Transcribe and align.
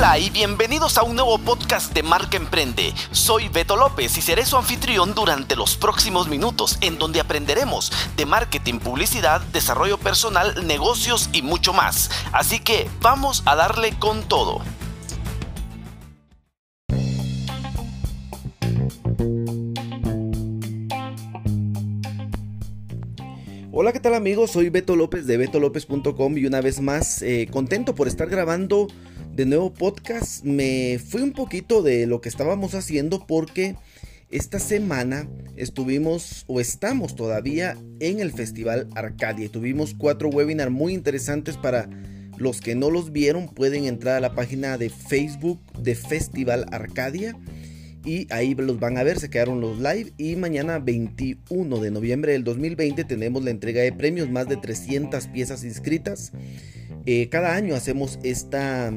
Hola 0.00 0.18
y 0.18 0.30
bienvenidos 0.30 0.96
a 0.96 1.02
un 1.02 1.14
nuevo 1.14 1.36
podcast 1.36 1.92
de 1.92 2.02
Marca 2.02 2.38
Emprende. 2.38 2.94
Soy 3.10 3.50
Beto 3.50 3.76
López 3.76 4.16
y 4.16 4.22
seré 4.22 4.46
su 4.46 4.56
anfitrión 4.56 5.14
durante 5.14 5.56
los 5.56 5.76
próximos 5.76 6.26
minutos 6.26 6.78
en 6.80 6.98
donde 6.98 7.20
aprenderemos 7.20 7.92
de 8.16 8.24
marketing, 8.24 8.78
publicidad, 8.78 9.42
desarrollo 9.52 9.98
personal, 9.98 10.66
negocios 10.66 11.28
y 11.34 11.42
mucho 11.42 11.74
más. 11.74 12.10
Así 12.32 12.60
que 12.60 12.88
vamos 13.02 13.42
a 13.44 13.56
darle 13.56 13.92
con 13.98 14.22
todo. 14.22 14.62
Hola, 23.70 23.92
¿qué 23.92 24.00
tal 24.00 24.14
amigos? 24.14 24.52
Soy 24.52 24.70
Beto 24.70 24.96
López 24.96 25.26
de 25.26 25.36
betolopez.com 25.36 26.38
y 26.38 26.46
una 26.46 26.62
vez 26.62 26.80
más 26.80 27.20
eh, 27.20 27.48
contento 27.52 27.94
por 27.94 28.08
estar 28.08 28.30
grabando 28.30 28.88
de 29.34 29.46
nuevo 29.46 29.72
podcast. 29.72 30.44
Me 30.44 30.98
fui 30.98 31.22
un 31.22 31.32
poquito 31.32 31.82
de 31.82 32.06
lo 32.06 32.20
que 32.20 32.28
estábamos 32.28 32.74
haciendo 32.74 33.26
porque 33.26 33.76
esta 34.30 34.58
semana 34.58 35.28
estuvimos 35.56 36.44
o 36.46 36.60
estamos 36.60 37.16
todavía 37.16 37.76
en 38.00 38.20
el 38.20 38.32
Festival 38.32 38.88
Arcadia. 38.94 39.48
Tuvimos 39.48 39.94
cuatro 39.94 40.28
webinars 40.28 40.70
muy 40.70 40.94
interesantes 40.94 41.56
para 41.56 41.88
los 42.38 42.60
que 42.60 42.74
no 42.74 42.90
los 42.90 43.12
vieron. 43.12 43.48
Pueden 43.48 43.84
entrar 43.84 44.16
a 44.16 44.20
la 44.20 44.34
página 44.34 44.78
de 44.78 44.90
Facebook 44.90 45.60
de 45.78 45.94
Festival 45.94 46.66
Arcadia 46.70 47.36
y 48.04 48.26
ahí 48.32 48.54
los 48.54 48.80
van 48.80 48.96
a 48.96 49.02
ver, 49.02 49.18
se 49.18 49.28
quedaron 49.28 49.60
los 49.60 49.78
live 49.78 50.12
y 50.16 50.36
mañana 50.36 50.78
21 50.78 51.78
de 51.78 51.90
noviembre 51.90 52.32
del 52.32 52.44
2020 52.44 53.04
tenemos 53.04 53.44
la 53.44 53.50
entrega 53.50 53.82
de 53.82 53.92
premios, 53.92 54.30
más 54.30 54.48
de 54.48 54.56
300 54.56 55.26
piezas 55.28 55.64
inscritas. 55.64 56.32
Eh, 57.12 57.28
cada 57.28 57.56
año 57.56 57.74
hacemos 57.74 58.20
esta, 58.22 58.92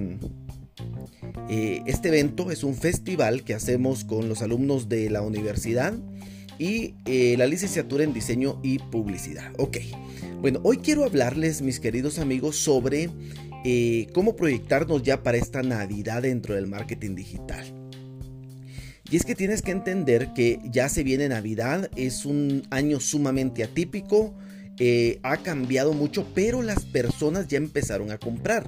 eh, 1.49 1.81
este 1.87 2.09
evento, 2.09 2.51
es 2.51 2.63
un 2.63 2.75
festival 2.75 3.43
que 3.43 3.55
hacemos 3.55 4.03
con 4.03 4.29
los 4.29 4.43
alumnos 4.43 4.87
de 4.87 5.09
la 5.09 5.23
universidad 5.23 5.95
y 6.59 6.93
eh, 7.07 7.33
la 7.39 7.47
licenciatura 7.47 8.03
en 8.03 8.13
diseño 8.13 8.59
y 8.61 8.77
publicidad. 8.77 9.51
Ok, 9.57 9.77
bueno, 10.41 10.59
hoy 10.61 10.77
quiero 10.77 11.05
hablarles 11.05 11.63
mis 11.63 11.79
queridos 11.79 12.19
amigos 12.19 12.55
sobre 12.57 13.09
cómo 14.13 14.35
proyectarnos 14.35 15.01
ya 15.01 15.23
para 15.23 15.39
esta 15.39 15.63
Navidad 15.63 16.21
dentro 16.21 16.53
del 16.53 16.67
marketing 16.67 17.15
digital. 17.15 17.65
Y 19.09 19.15
es 19.15 19.25
que 19.25 19.33
tienes 19.33 19.63
que 19.63 19.71
entender 19.71 20.33
que 20.35 20.59
ya 20.65 20.87
se 20.87 21.03
viene 21.03 21.29
Navidad, 21.29 21.89
es 21.95 22.25
un 22.25 22.61
año 22.69 22.99
sumamente 22.99 23.63
atípico, 23.63 24.35
eh, 24.79 25.19
ha 25.21 25.37
cambiado 25.37 25.93
mucho, 25.93 26.25
pero 26.33 26.61
las 26.61 26.85
personas 26.85 27.47
ya 27.47 27.57
empezaron 27.57 28.11
a 28.11 28.17
comprar. 28.17 28.67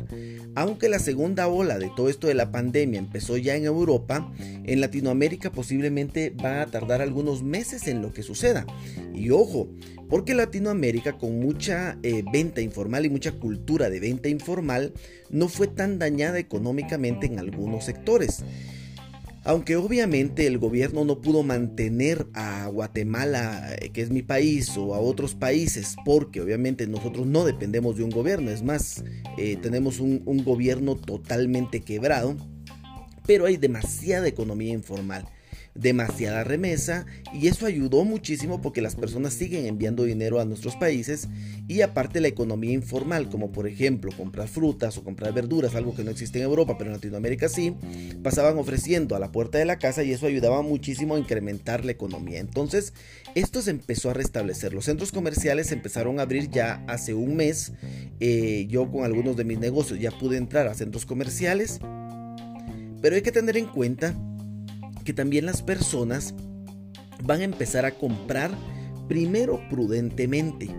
Aunque 0.53 0.89
la 0.89 0.99
segunda 0.99 1.47
ola 1.47 1.79
de 1.79 1.91
todo 1.95 2.09
esto 2.09 2.27
de 2.27 2.35
la 2.35 2.51
pandemia 2.51 2.99
empezó 2.99 3.37
ya 3.37 3.55
en 3.55 3.65
Europa, 3.65 4.31
en 4.39 4.81
Latinoamérica 4.81 5.51
posiblemente 5.51 6.29
va 6.29 6.61
a 6.61 6.67
tardar 6.67 7.01
algunos 7.01 7.43
meses 7.43 7.87
en 7.87 8.01
lo 8.01 8.13
que 8.13 8.23
suceda. 8.23 8.65
Y 9.13 9.31
ojo, 9.31 9.67
porque 10.09 10.35
Latinoamérica 10.35 11.17
con 11.17 11.39
mucha 11.39 11.97
eh, 12.03 12.23
venta 12.31 12.61
informal 12.61 13.05
y 13.05 13.09
mucha 13.09 13.31
cultura 13.31 13.89
de 13.89 13.99
venta 13.99 14.29
informal 14.29 14.93
no 15.29 15.47
fue 15.47 15.67
tan 15.67 15.97
dañada 15.97 16.37
económicamente 16.37 17.25
en 17.25 17.39
algunos 17.39 17.85
sectores. 17.85 18.43
Aunque 19.47 19.75
obviamente 19.75 20.47
el 20.47 20.57
gobierno 20.57 21.05
no 21.05 21.21
pudo 21.21 21.43
mantener 21.43 22.25
a 22.33 22.65
Guatemala, 22.65 23.75
eh, 23.79 23.91
que 23.91 24.01
es 24.01 24.09
mi 24.09 24.23
país, 24.23 24.75
o 24.75 24.95
a 24.95 24.99
otros 24.99 25.35
países, 25.35 25.95
porque 26.03 26.41
obviamente 26.41 26.87
nosotros 26.87 27.27
no 27.27 27.45
dependemos 27.45 27.95
de 27.95 28.03
un 28.03 28.09
gobierno, 28.09 28.49
es 28.49 28.63
más, 28.63 29.03
eh, 29.37 29.55
tenemos 29.61 29.99
un, 29.99 30.23
un 30.25 30.43
gobierno 30.43 30.95
totalmente 30.95 31.81
quebrado, 31.81 32.35
pero 33.27 33.45
hay 33.45 33.57
demasiada 33.57 34.27
economía 34.27 34.73
informal 34.73 35.27
demasiada 35.75 36.45
remesa 36.45 37.05
y 37.33 37.47
eso 37.47 37.65
ayudó 37.65 38.05
muchísimo 38.05 38.61
porque 38.61 38.81
las 38.81 38.95
personas 38.95 39.33
siguen 39.33 39.65
enviando 39.65 40.05
dinero 40.05 40.39
a 40.39 40.45
nuestros 40.45 40.77
países 40.77 41.27
y 41.67 41.81
aparte 41.81 42.21
la 42.21 42.29
economía 42.29 42.71
informal 42.71 43.29
como 43.29 43.51
por 43.51 43.67
ejemplo 43.67 44.11
comprar 44.15 44.47
frutas 44.47 44.97
o 44.97 45.03
comprar 45.03 45.33
verduras, 45.33 45.75
algo 45.75 45.93
que 45.93 46.05
no 46.05 46.11
existe 46.11 46.39
en 46.39 46.45
Europa 46.45 46.77
pero 46.77 46.89
en 46.89 46.95
Latinoamérica 46.95 47.49
sí, 47.49 47.75
pasaban 48.23 48.57
ofreciendo 48.57 49.17
a 49.17 49.19
la 49.19 49.33
puerta 49.33 49.57
de 49.57 49.65
la 49.65 49.77
casa 49.77 50.01
y 50.03 50.13
eso 50.13 50.27
ayudaba 50.27 50.61
muchísimo 50.61 51.15
a 51.15 51.19
incrementar 51.19 51.83
la 51.83 51.91
economía. 51.91 52.39
Entonces 52.39 52.93
esto 53.35 53.61
se 53.61 53.71
empezó 53.71 54.09
a 54.09 54.13
restablecer, 54.13 54.73
los 54.73 54.85
centros 54.85 55.11
comerciales 55.11 55.73
empezaron 55.73 56.19
a 56.19 56.23
abrir 56.23 56.49
ya 56.49 56.85
hace 56.87 57.13
un 57.13 57.35
mes, 57.35 57.73
eh, 58.21 58.65
yo 58.69 58.89
con 58.89 59.03
algunos 59.03 59.35
de 59.35 59.43
mis 59.43 59.59
negocios 59.59 59.99
ya 59.99 60.11
pude 60.11 60.37
entrar 60.37 60.67
a 60.67 60.73
centros 60.73 61.05
comerciales, 61.05 61.79
pero 63.01 63.15
hay 63.17 63.21
que 63.21 63.33
tener 63.33 63.57
en 63.57 63.65
cuenta 63.65 64.15
que 65.05 65.13
también 65.13 65.45
las 65.45 65.61
personas 65.61 66.33
van 67.23 67.41
a 67.41 67.45
empezar 67.45 67.85
a 67.85 67.95
comprar 67.95 68.51
primero 69.07 69.61
prudentemente, 69.69 70.69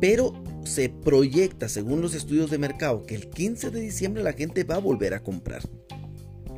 pero 0.00 0.34
se 0.64 0.88
proyecta 0.88 1.68
según 1.68 2.02
los 2.02 2.14
estudios 2.14 2.50
de 2.50 2.58
mercado 2.58 3.06
que 3.06 3.14
el 3.14 3.30
15 3.30 3.70
de 3.70 3.80
diciembre 3.80 4.22
la 4.22 4.34
gente 4.34 4.64
va 4.64 4.74
a 4.74 4.80
volver 4.80 5.14
a 5.14 5.22
comprar. 5.22 5.62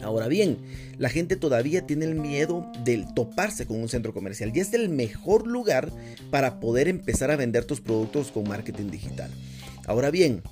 Ahora 0.02 0.26
bien, 0.26 0.58
la 0.98 1.08
gente 1.08 1.36
todavía 1.36 1.86
tiene 1.86 2.06
el 2.06 2.16
miedo 2.16 2.66
de 2.84 3.06
toparse 3.14 3.66
con 3.66 3.80
un 3.80 3.88
centro 3.88 4.12
comercial 4.12 4.50
y 4.52 4.58
es 4.58 4.74
el 4.74 4.88
mejor 4.88 5.46
lugar 5.46 5.92
para 6.30 6.58
poder 6.58 6.88
empezar 6.88 7.30
a 7.30 7.36
vender 7.36 7.64
tus 7.64 7.80
productos 7.80 8.32
con 8.32 8.48
marketing 8.48 8.90
digital. 8.90 9.30
Ahora 9.86 10.10
bien, 10.10 10.42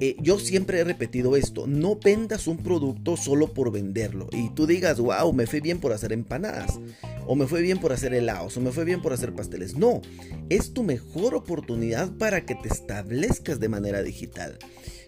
eh, 0.00 0.16
yo 0.20 0.38
siempre 0.38 0.80
he 0.80 0.84
repetido 0.84 1.36
esto, 1.36 1.66
no 1.66 1.96
vendas 1.96 2.46
un 2.46 2.58
producto 2.58 3.16
solo 3.16 3.52
por 3.52 3.70
venderlo 3.70 4.28
y 4.32 4.50
tú 4.50 4.66
digas, 4.66 4.98
wow, 4.98 5.32
me 5.32 5.46
fue 5.46 5.60
bien 5.60 5.78
por 5.78 5.92
hacer 5.92 6.12
empanadas, 6.12 6.80
o 7.26 7.36
me 7.36 7.46
fue 7.46 7.62
bien 7.62 7.78
por 7.78 7.92
hacer 7.92 8.14
helados, 8.14 8.56
o 8.56 8.60
me 8.60 8.72
fue 8.72 8.84
bien 8.84 9.00
por 9.00 9.12
hacer 9.12 9.32
pasteles. 9.32 9.76
No, 9.76 10.02
es 10.48 10.72
tu 10.72 10.82
mejor 10.82 11.34
oportunidad 11.34 12.10
para 12.12 12.44
que 12.44 12.54
te 12.54 12.68
establezcas 12.68 13.60
de 13.60 13.68
manera 13.68 14.02
digital. 14.02 14.58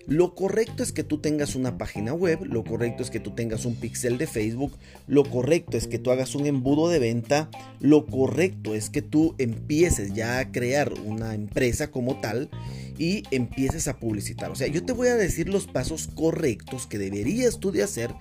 Lo 0.06 0.34
correcto 0.34 0.82
es 0.82 0.92
que 0.92 1.02
tú 1.02 1.18
tengas 1.18 1.54
una 1.54 1.78
página 1.78 2.12
web, 2.12 2.44
lo 2.44 2.62
correcto 2.62 3.02
es 3.02 3.08
que 3.08 3.20
tú 3.20 3.30
tengas 3.30 3.64
un 3.64 3.74
pixel 3.74 4.18
de 4.18 4.26
Facebook, 4.26 4.76
lo 5.06 5.24
correcto 5.24 5.78
es 5.78 5.86
que 5.86 5.98
tú 5.98 6.10
hagas 6.10 6.34
un 6.34 6.46
embudo 6.46 6.90
de 6.90 6.98
venta, 6.98 7.48
lo 7.80 8.04
correcto 8.04 8.74
es 8.74 8.90
que 8.90 9.00
tú 9.00 9.34
empieces 9.38 10.12
ya 10.12 10.38
a 10.38 10.52
crear 10.52 10.92
una 10.92 11.34
empresa 11.34 11.90
como 11.90 12.20
tal 12.20 12.50
y 12.98 13.22
empieces 13.30 13.88
a 13.88 13.98
publicitar. 13.98 14.50
O 14.50 14.54
sea, 14.54 14.66
yo 14.66 14.84
te 14.84 14.92
voy 14.92 15.08
a 15.08 15.16
decir 15.16 15.48
los 15.48 15.66
pasos 15.66 16.08
correctos 16.14 16.86
que 16.86 16.98
deberías 16.98 17.60
tú 17.60 17.72
de 17.72 17.82
hacer 17.82 18.14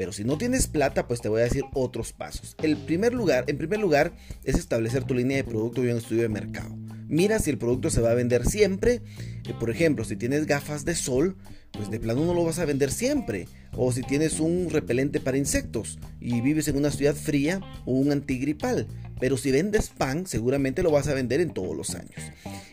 pero 0.00 0.12
si 0.12 0.24
no 0.24 0.38
tienes 0.38 0.66
plata, 0.66 1.06
pues 1.06 1.20
te 1.20 1.28
voy 1.28 1.42
a 1.42 1.44
decir 1.44 1.64
otros 1.74 2.14
pasos. 2.14 2.56
El 2.62 2.78
primer 2.78 3.12
lugar, 3.12 3.44
en 3.48 3.58
primer 3.58 3.80
lugar, 3.80 4.14
es 4.44 4.54
establecer 4.54 5.04
tu 5.04 5.12
línea 5.12 5.36
de 5.36 5.44
producto 5.44 5.84
y 5.84 5.90
un 5.90 5.98
estudio 5.98 6.22
de 6.22 6.30
mercado. 6.30 6.74
Mira 7.10 7.40
si 7.40 7.50
el 7.50 7.58
producto 7.58 7.90
se 7.90 8.00
va 8.00 8.12
a 8.12 8.14
vender 8.14 8.46
siempre. 8.46 9.02
Eh, 9.44 9.52
por 9.58 9.68
ejemplo, 9.68 10.04
si 10.04 10.14
tienes 10.14 10.46
gafas 10.46 10.84
de 10.84 10.94
sol, 10.94 11.36
pues 11.72 11.90
de 11.90 11.98
plano 11.98 12.24
no 12.24 12.34
lo 12.34 12.44
vas 12.44 12.60
a 12.60 12.64
vender 12.64 12.92
siempre. 12.92 13.48
O 13.76 13.90
si 13.90 14.02
tienes 14.02 14.38
un 14.38 14.70
repelente 14.70 15.18
para 15.18 15.36
insectos 15.36 15.98
y 16.20 16.40
vives 16.40 16.68
en 16.68 16.76
una 16.76 16.92
ciudad 16.92 17.16
fría 17.16 17.60
o 17.84 17.94
un 17.94 18.12
antigripal. 18.12 18.86
Pero 19.18 19.36
si 19.36 19.50
vendes 19.50 19.88
pan, 19.88 20.24
seguramente 20.24 20.84
lo 20.84 20.92
vas 20.92 21.08
a 21.08 21.14
vender 21.14 21.40
en 21.40 21.50
todos 21.50 21.76
los 21.76 21.96
años. 21.96 22.20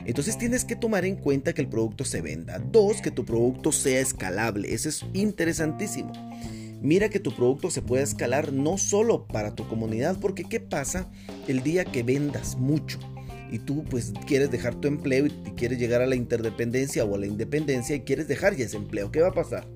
Entonces 0.06 0.38
tienes 0.38 0.66
que 0.66 0.76
tomar 0.76 1.04
en 1.06 1.16
cuenta 1.16 1.54
que 1.54 1.62
el 1.64 1.68
producto 1.68 2.06
se 2.06 2.22
venda. 2.22 2.60
Dos, 2.60 3.02
que 3.02 3.10
tu 3.10 3.26
producto 3.26 3.72
sea 3.72 4.00
escalable. 4.00 4.72
Eso 4.72 4.88
es 4.88 5.04
interesantísimo. 5.14 6.14
Mira 6.80 7.10
que 7.10 7.20
tu 7.20 7.36
producto 7.36 7.72
se 7.72 7.82
puede 7.82 8.04
escalar 8.04 8.54
no 8.54 8.78
solo 8.78 9.26
para 9.26 9.56
tu 9.56 9.68
comunidad, 9.68 10.20
porque 10.20 10.44
¿qué 10.44 10.60
pasa 10.60 11.10
el 11.48 11.64
día 11.64 11.86
que 11.86 12.04
vendas 12.04 12.56
mucho? 12.56 13.00
Y 13.52 13.60
tú 13.60 13.84
pues 13.90 14.14
quieres 14.26 14.52
dejar 14.52 14.76
tu 14.76 14.88
empleo 14.88 15.26
y 15.26 15.30
quieres 15.56 15.80
llegar 15.80 16.02
a 16.02 16.06
la 16.06 16.16
interdependencia 16.16 17.06
o 17.06 17.16
a 17.16 17.18
la 17.18 17.28
independencia 17.28 17.96
y 17.96 18.02
quieres 18.02 18.28
dejar 18.28 18.56
ya 18.56 18.66
ese 18.66 18.78
empleo. 18.78 19.12
¿Qué 19.12 19.22
va 19.22 19.30
a 19.30 19.34
pasar? 19.34 19.68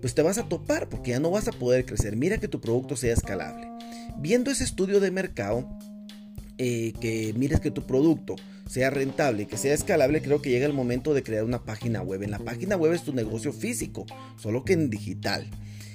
Pues 0.00 0.14
te 0.14 0.22
vas 0.22 0.38
a 0.38 0.48
topar 0.48 0.88
porque 0.88 1.12
ya 1.12 1.20
no 1.20 1.30
vas 1.30 1.48
a 1.48 1.52
poder 1.52 1.86
crecer. 1.86 2.16
Mira 2.16 2.38
que 2.38 2.48
tu 2.48 2.60
producto 2.60 2.96
sea 2.96 3.14
escalable. 3.14 3.68
Viendo 4.18 4.50
ese 4.50 4.64
estudio 4.64 5.00
de 5.00 5.10
mercado, 5.10 5.66
eh, 6.58 6.92
que 7.00 7.34
mires 7.36 7.60
que 7.60 7.70
tu 7.70 7.86
producto 7.86 8.36
sea 8.68 8.90
rentable, 8.90 9.46
que 9.46 9.56
sea 9.56 9.74
escalable, 9.74 10.22
creo 10.22 10.40
que 10.40 10.50
llega 10.50 10.66
el 10.66 10.72
momento 10.72 11.14
de 11.14 11.22
crear 11.22 11.44
una 11.44 11.64
página 11.64 12.02
web. 12.02 12.22
En 12.22 12.30
la 12.30 12.38
página 12.38 12.76
web 12.76 12.92
es 12.92 13.02
tu 13.02 13.12
negocio 13.12 13.52
físico, 13.52 14.06
solo 14.36 14.64
que 14.64 14.74
en 14.74 14.88
digital. 14.90 15.50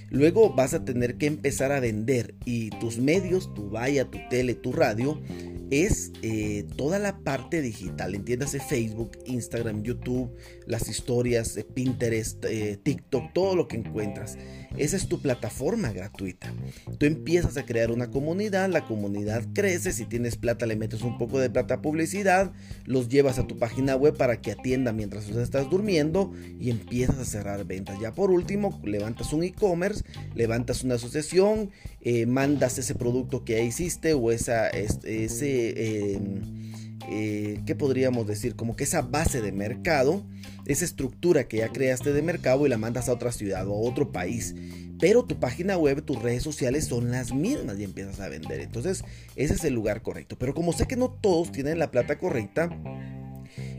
Luego 0.10 0.54
vas 0.54 0.74
a 0.74 0.84
tener 0.84 1.18
que 1.18 1.28
empezar 1.28 1.72
a 1.72 1.80
vender 1.80 2.36
y 2.46 2.72
tus 2.72 2.98
medios, 2.98 3.54
tu 3.54 3.70
valla, 3.70 4.06
tu 4.06 4.18
tele, 4.30 4.56
tu 4.56 4.72
radio, 4.72 5.22
es 5.72 6.12
eh, 6.22 6.66
toda 6.76 7.00
la 7.00 7.20
parte 7.20 7.62
digital, 7.62 8.16
entiéndase 8.16 8.60
Facebook, 8.60 9.12
Instagram, 9.26 9.84
YouTube, 9.84 10.32
las 10.66 10.90
historias, 10.90 11.56
de 11.56 11.64
Pinterest, 11.64 12.44
eh, 12.46 12.80
TikTok, 12.82 13.34
todo 13.34 13.56
lo 13.56 13.68
que 13.68 13.78
encuentras. 13.78 14.38
Esa 14.78 14.98
es 14.98 15.08
tu 15.08 15.22
plataforma 15.22 15.92
gratuita. 15.92 16.54
Tú 16.98 17.06
empiezas 17.06 17.58
a 17.58 17.66
crear 17.66 17.92
una 17.92 18.12
comunidad, 18.12 18.70
la 18.70 18.86
comunidad 18.86 19.44
crece, 19.54 19.92
si 19.92 20.06
tienes 20.06 20.38
plata 20.38 20.66
le 20.66 20.76
metes 20.76 21.02
un 21.02 21.18
poco 21.18 21.40
de 21.40 21.50
plata 21.50 21.76
a 21.76 21.82
publicidad, 21.82 22.54
los 22.86 23.10
llevas 23.10 23.40
a 23.40 23.48
tu 23.48 23.58
página 23.58 23.96
web 23.96 24.16
para 24.16 24.42
que 24.42 24.52
atienda 24.52 24.94
mientras 24.94 25.28
estás 25.30 25.70
durmiendo 25.70 26.32
y 26.60 26.70
empiezas 26.70 27.18
a 27.18 27.26
cerrar 27.26 27.66
ventas. 27.66 28.00
Ya 28.00 28.14
por 28.14 28.32
último, 28.32 28.80
levantas 28.84 29.34
un 29.34 29.44
e-commerce 29.44 30.04
levantas 30.36 30.84
una 30.84 30.96
asociación, 30.96 31.72
eh, 32.02 32.26
mandas 32.26 32.78
ese 32.78 32.96
producto 32.96 33.44
que 33.44 33.54
ya 33.54 33.60
hiciste 33.60 34.14
o 34.14 34.32
esa, 34.32 34.70
ese, 34.70 35.24
em, 35.68 36.42
eh, 37.10 37.62
¿qué 37.66 37.76
podríamos 37.76 38.28
decir? 38.28 38.56
Como 38.56 38.76
que 38.76 38.84
esa 38.84 39.02
base 39.02 39.42
de 39.42 39.52
mercado, 39.52 40.24
esa 40.66 40.86
estructura 40.86 41.48
que 41.48 41.58
ya 41.58 41.70
creaste 41.70 42.14
de 42.14 42.22
mercado 42.22 42.66
y 42.66 42.70
la 42.70 42.78
mandas 42.78 43.10
a 43.10 43.14
otra 43.14 43.32
ciudad 43.32 43.68
o 43.68 43.74
a 43.74 43.90
otro 43.90 44.12
país. 44.12 44.56
Pero 45.00 45.24
tu 45.24 45.40
página 45.40 45.78
web, 45.78 46.04
tus 46.04 46.22
redes 46.22 46.44
sociales 46.44 46.86
son 46.86 47.10
las 47.10 47.34
mismas 47.34 47.80
y 47.80 47.86
empiezas 47.86 48.20
a 48.20 48.28
vender. 48.28 48.60
Entonces, 48.60 49.04
ese 49.36 49.54
es 49.54 49.64
el 49.64 49.74
lugar 49.74 50.02
correcto. 50.02 50.38
Pero 50.38 50.54
como 50.54 50.74
sé 50.74 50.88
que 50.88 50.98
no 50.98 51.10
todos 51.10 51.52
tienen 51.52 51.80
la 51.80 51.90
plata 51.90 52.18
correcta, 52.18 52.70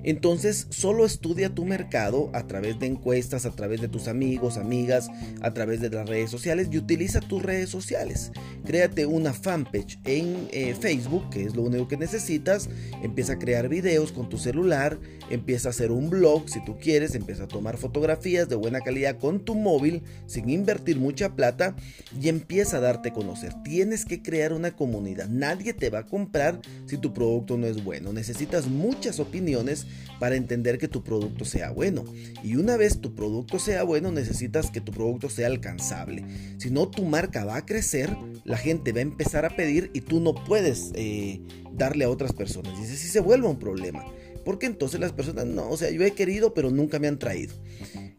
entonces, 0.04 0.66
solo 0.70 1.04
estudia 1.04 1.54
tu 1.54 1.64
mercado 1.64 2.30
a 2.32 2.46
través 2.46 2.78
de 2.78 2.86
encuestas, 2.86 3.44
a 3.46 3.50
través 3.50 3.80
de 3.80 3.88
tus 3.88 4.08
amigos, 4.08 4.56
amigas, 4.56 5.08
a 5.42 5.52
través 5.52 5.80
de 5.80 5.90
las 5.90 6.08
redes 6.08 6.30
sociales 6.30 6.68
y 6.70 6.78
utiliza 6.78 7.20
tus 7.20 7.42
redes 7.42 7.68
sociales. 7.68 8.32
Créate 8.64 9.06
una 9.06 9.32
fanpage 9.32 9.98
en 10.04 10.48
eh, 10.52 10.74
Facebook, 10.78 11.30
que 11.30 11.44
es 11.44 11.54
lo 11.54 11.62
único 11.62 11.88
que 11.88 11.96
necesitas. 11.96 12.68
Empieza 13.02 13.34
a 13.34 13.38
crear 13.38 13.68
videos 13.68 14.12
con 14.12 14.28
tu 14.28 14.38
celular, 14.38 14.98
empieza 15.30 15.68
a 15.68 15.70
hacer 15.70 15.92
un 15.92 16.10
blog 16.10 16.48
si 16.48 16.64
tú 16.64 16.78
quieres, 16.78 17.14
empieza 17.14 17.44
a 17.44 17.48
tomar 17.48 17.76
fotografías 17.76 18.48
de 18.48 18.56
buena 18.56 18.80
calidad 18.80 19.18
con 19.18 19.40
tu 19.40 19.54
móvil 19.54 20.02
sin 20.26 20.48
invertir 20.48 20.98
mucha 20.98 21.34
plata 21.34 21.76
y 22.20 22.28
empieza 22.28 22.78
a 22.78 22.80
darte 22.80 23.10
a 23.10 23.12
conocer. 23.12 23.54
Tienes 23.62 24.04
que 24.04 24.22
crear 24.22 24.52
una 24.52 24.72
comunidad. 24.72 25.28
Nadie 25.28 25.72
te 25.74 25.90
va 25.90 26.00
a 26.00 26.06
comprar 26.06 26.60
si 26.86 26.96
tu 26.98 27.12
producto 27.12 27.56
no 27.56 27.66
es 27.66 27.82
bueno. 27.84 28.12
Necesitas 28.12 28.66
muchas 28.66 29.20
opiniones 29.20 29.86
para 30.18 30.36
entender 30.36 30.78
que 30.78 30.86
tu 30.86 31.02
producto 31.02 31.44
sea 31.44 31.70
bueno. 31.70 32.04
Y 32.44 32.56
una 32.56 32.76
vez 32.76 33.00
tu 33.00 33.14
producto 33.14 33.58
sea 33.58 33.82
bueno, 33.82 34.12
necesitas 34.12 34.70
que 34.70 34.80
tu 34.80 34.92
producto 34.92 35.30
sea 35.30 35.46
alcanzable. 35.46 36.24
Si 36.58 36.70
no, 36.70 36.88
tu 36.88 37.04
marca 37.04 37.44
va 37.44 37.56
a 37.56 37.66
crecer, 37.66 38.14
la 38.44 38.58
gente 38.58 38.92
va 38.92 38.98
a 38.98 39.02
empezar 39.02 39.44
a 39.44 39.56
pedir 39.56 39.90
y 39.94 40.02
tú 40.02 40.20
no 40.20 40.34
puedes 40.34 40.92
eh, 40.94 41.40
darle 41.72 42.04
a 42.04 42.10
otras 42.10 42.32
personas. 42.32 42.78
Y 42.78 42.86
si 42.86 43.08
se 43.08 43.20
vuelve 43.20 43.48
un 43.48 43.58
problema. 43.58 44.04
Porque 44.44 44.66
entonces 44.66 45.00
las 45.00 45.12
personas, 45.12 45.46
no, 45.46 45.68
o 45.68 45.76
sea, 45.76 45.90
yo 45.90 46.02
he 46.02 46.12
querido, 46.12 46.54
pero 46.54 46.70
nunca 46.70 46.98
me 46.98 47.08
han 47.08 47.18
traído. 47.18 47.54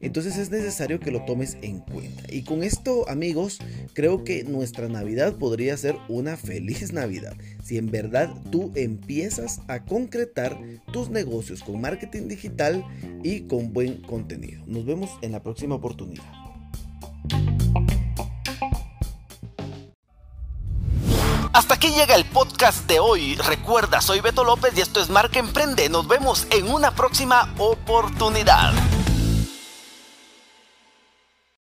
Entonces 0.01 0.37
es 0.37 0.49
necesario 0.49 0.99
que 0.99 1.11
lo 1.11 1.23
tomes 1.25 1.57
en 1.61 1.79
cuenta. 1.79 2.23
Y 2.29 2.43
con 2.43 2.63
esto, 2.63 3.07
amigos, 3.07 3.59
creo 3.93 4.23
que 4.23 4.43
nuestra 4.43 4.87
Navidad 4.87 5.37
podría 5.37 5.77
ser 5.77 5.95
una 6.09 6.37
feliz 6.37 6.91
Navidad. 6.93 7.35
Si 7.63 7.77
en 7.77 7.91
verdad 7.91 8.33
tú 8.51 8.71
empiezas 8.75 9.61
a 9.67 9.85
concretar 9.85 10.59
tus 10.91 11.09
negocios 11.09 11.63
con 11.63 11.79
marketing 11.81 12.27
digital 12.27 12.83
y 13.23 13.41
con 13.41 13.73
buen 13.73 14.01
contenido. 14.01 14.63
Nos 14.65 14.85
vemos 14.85 15.09
en 15.21 15.31
la 15.31 15.43
próxima 15.43 15.75
oportunidad. 15.75 16.23
Hasta 21.53 21.73
aquí 21.73 21.89
llega 21.89 22.15
el 22.15 22.25
podcast 22.25 22.87
de 22.87 22.99
hoy. 22.99 23.35
Recuerda, 23.35 23.99
soy 23.99 24.21
Beto 24.21 24.43
López 24.43 24.71
y 24.75 24.81
esto 24.81 25.01
es 25.01 25.09
Marca 25.09 25.39
Emprende. 25.39 25.89
Nos 25.89 26.07
vemos 26.07 26.47
en 26.49 26.69
una 26.69 26.95
próxima 26.95 27.53
oportunidad. 27.57 28.73